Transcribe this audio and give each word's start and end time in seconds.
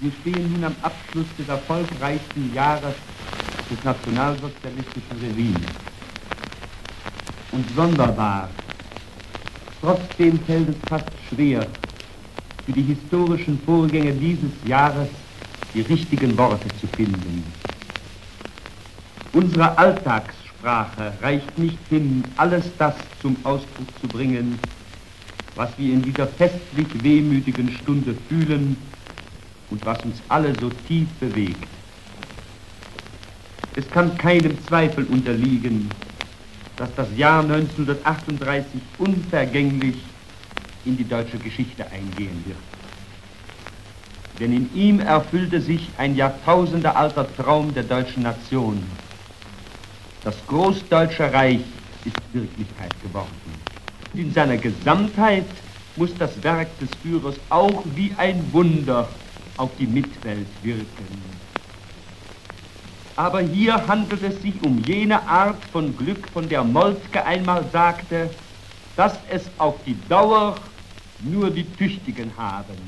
Wir 0.00 0.10
stehen 0.22 0.50
nun 0.52 0.64
am 0.64 0.74
Abschluss 0.80 1.26
des 1.38 1.46
erfolgreichsten 1.46 2.54
Jahres 2.54 2.94
des 3.70 3.84
nationalsozialistischen 3.84 5.18
Regimes. 5.20 5.68
Und 7.52 7.66
sonderbar, 7.76 8.48
trotzdem 9.82 10.38
fällt 10.46 10.70
es 10.70 10.76
fast 10.88 11.04
schwer, 11.28 11.66
für 12.64 12.72
die 12.72 12.82
historischen 12.82 13.58
Vorgänge 13.66 14.12
dieses 14.12 14.52
Jahres 14.66 15.08
die 15.74 15.82
richtigen 15.82 16.36
Worte 16.38 16.70
zu 16.80 16.86
finden. 16.86 17.44
Unsere 19.34 19.76
Alltagssprache 19.76 21.12
reicht 21.20 21.58
nicht 21.58 21.78
hin, 21.90 22.24
alles 22.38 22.64
das 22.78 22.94
zum 23.20 23.36
Ausdruck 23.44 23.88
zu 24.00 24.08
bringen, 24.08 24.58
was 25.56 25.68
wir 25.76 25.92
in 25.92 26.02
dieser 26.02 26.26
festlich 26.26 26.88
wehmütigen 27.02 27.70
Stunde 27.82 28.14
fühlen 28.30 28.76
und 29.70 29.84
was 29.84 30.02
uns 30.04 30.20
alle 30.28 30.54
so 30.60 30.70
tief 30.88 31.08
bewegt. 31.20 31.66
Es 33.76 33.88
kann 33.90 34.16
keinem 34.18 34.56
Zweifel 34.66 35.04
unterliegen, 35.04 35.90
dass 36.76 36.94
das 36.96 37.08
Jahr 37.16 37.42
1938 37.42 38.80
unvergänglich 38.98 39.96
in 40.84 40.96
die 40.96 41.08
deutsche 41.08 41.38
Geschichte 41.38 41.84
eingehen 41.90 42.42
wird. 42.46 42.58
Denn 44.40 44.56
in 44.56 44.74
ihm 44.74 45.00
erfüllte 45.00 45.60
sich 45.60 45.90
ein 45.98 46.16
jahrtausendealter 46.16 47.26
Traum 47.36 47.74
der 47.74 47.82
deutschen 47.82 48.22
Nation. 48.22 48.82
Das 50.24 50.34
Großdeutsche 50.46 51.32
Reich 51.32 51.60
ist 52.04 52.16
Wirklichkeit 52.32 52.92
geworden. 53.02 53.28
In 54.14 54.32
seiner 54.32 54.56
Gesamtheit 54.56 55.44
muss 55.96 56.10
das 56.18 56.42
Werk 56.42 56.68
des 56.78 56.88
Führers 57.02 57.36
auch 57.50 57.84
wie 57.94 58.12
ein 58.16 58.42
Wunder 58.52 59.08
auf 59.60 59.70
die 59.78 59.86
Mitwelt 59.86 60.48
wirken. 60.62 61.06
Aber 63.16 63.40
hier 63.40 63.86
handelt 63.86 64.22
es 64.22 64.40
sich 64.40 64.54
um 64.62 64.82
jene 64.86 65.20
Art 65.28 65.62
von 65.72 65.94
Glück, 65.96 66.26
von 66.32 66.48
der 66.48 66.64
Moltke 66.64 67.24
einmal 67.24 67.64
sagte, 67.70 68.30
dass 68.96 69.12
es 69.28 69.42
auf 69.58 69.76
die 69.84 69.96
Dauer 70.08 70.56
nur 71.22 71.50
die 71.50 71.64
Tüchtigen 71.64 72.32
haben. 72.38 72.78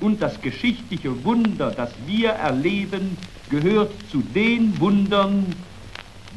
Und 0.00 0.22
das 0.22 0.40
geschichtliche 0.40 1.22
Wunder, 1.24 1.70
das 1.70 1.90
wir 2.06 2.30
erleben, 2.30 3.18
gehört 3.50 3.92
zu 4.10 4.22
den 4.34 4.78
Wundern, 4.80 5.54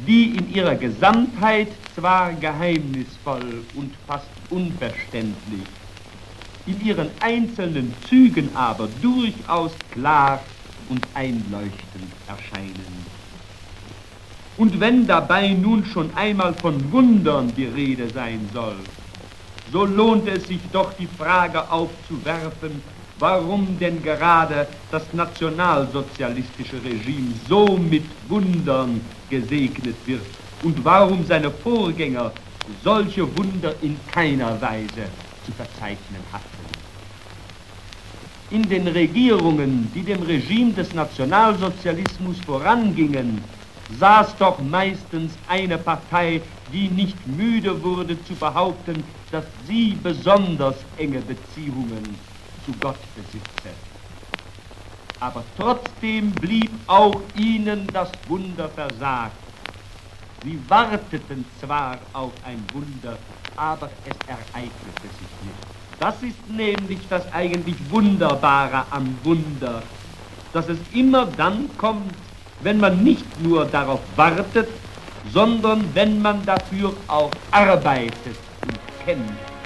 die 0.05 0.35
in 0.35 0.53
ihrer 0.53 0.75
Gesamtheit 0.75 1.69
zwar 1.95 2.33
geheimnisvoll 2.33 3.63
und 3.75 3.93
fast 4.05 4.27
unverständlich, 4.49 5.63
in 6.67 6.85
ihren 6.85 7.09
einzelnen 7.21 7.93
Zügen 8.09 8.49
aber 8.55 8.87
durchaus 9.01 9.71
klar 9.93 10.39
und 10.89 11.01
einleuchtend 11.13 12.11
erscheinen. 12.27 13.05
Und 14.57 14.79
wenn 14.79 15.07
dabei 15.07 15.49
nun 15.49 15.85
schon 15.85 16.09
einmal 16.15 16.53
von 16.55 16.91
Wundern 16.91 17.53
die 17.55 17.65
Rede 17.65 18.07
sein 18.13 18.39
soll, 18.53 18.75
so 19.71 19.85
lohnt 19.85 20.27
es 20.27 20.47
sich 20.47 20.59
doch 20.71 20.91
die 20.97 21.07
Frage 21.17 21.69
aufzuwerfen, 21.71 22.81
warum 23.19 23.77
denn 23.79 24.01
gerade 24.03 24.67
das 24.91 25.03
nationalsozialistische 25.13 26.77
Regime 26.83 27.33
so 27.47 27.77
mit 27.77 28.03
Wundern 28.29 29.01
gesegnet 29.29 29.95
wird 30.05 30.21
und 30.63 30.83
warum 30.83 31.23
seine 31.25 31.51
Vorgänger 31.51 32.31
solche 32.83 33.23
Wunder 33.35 33.73
in 33.81 33.95
keiner 34.13 34.59
Weise 34.61 35.03
zu 35.47 35.53
verzeichnen 35.53 36.21
hatten. 36.31 36.67
In 38.49 38.63
den 38.69 38.87
Regierungen, 38.87 39.89
die 39.93 40.03
dem 40.03 40.21
Regime 40.23 40.73
des 40.73 40.93
Nationalsozialismus 40.93 42.37
vorangingen, 42.45 43.41
saß 43.97 44.35
doch 44.37 44.59
meistens 44.59 45.37
eine 45.47 45.77
Partei, 45.77 46.41
die 46.73 46.89
nicht 46.89 47.25
müde 47.25 47.81
wurde 47.81 48.21
zu 48.25 48.35
behaupten, 48.35 49.03
dass 49.31 49.45
sie 49.65 49.95
besonders 50.03 50.75
enge 50.97 51.21
Beziehungen 51.21 52.03
zu 52.65 52.73
Gott 52.81 52.99
besitze. 53.15 53.73
Aber 55.19 55.43
trotzdem 55.57 56.31
blieb 56.31 56.69
auch 56.87 57.21
ihnen 57.35 57.87
das 57.93 58.11
Wunder 58.27 58.69
versagt. 58.69 59.46
Sie 60.43 60.59
warteten 60.69 61.45
zwar 61.59 61.99
auf 62.13 62.31
ein 62.45 62.63
Wunder, 62.73 63.17
aber 63.55 63.89
es 64.05 64.15
ereignete 64.27 65.09
sich 65.19 65.27
nicht. 65.43 65.55
Das 65.99 66.21
ist 66.21 66.49
nämlich 66.49 66.99
das 67.09 67.31
eigentlich 67.33 67.75
Wunderbare 67.89 68.85
am 68.91 69.17
Wunder, 69.23 69.81
dass 70.53 70.69
es 70.69 70.77
immer 70.93 71.25
dann 71.25 71.67
kommt, 71.77 72.13
wenn 72.61 72.79
man 72.79 73.03
nicht 73.03 73.25
nur 73.41 73.65
darauf 73.65 74.01
wartet, 74.15 74.67
sondern 75.33 75.83
wenn 75.93 76.21
man 76.21 76.45
dafür 76.45 76.93
auch 77.07 77.31
arbeitet 77.51 78.35
und 78.63 78.77
kämpft. 79.05 79.56